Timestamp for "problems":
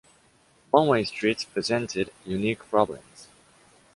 2.71-3.27